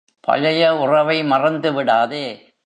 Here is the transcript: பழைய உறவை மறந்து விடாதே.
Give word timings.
பழைய 0.21 0.77
உறவை 0.77 1.23
மறந்து 1.23 1.73
விடாதே. 1.73 2.53